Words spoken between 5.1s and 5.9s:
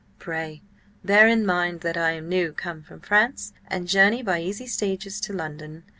to London.